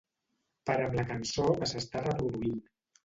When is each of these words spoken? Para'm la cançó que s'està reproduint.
Para'm 0.69 0.97
la 0.99 1.05
cançó 1.11 1.45
que 1.59 1.67
s'està 1.73 2.03
reproduint. 2.11 2.61